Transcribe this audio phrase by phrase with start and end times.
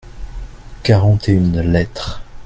[0.81, 2.23] quarante et une lettres.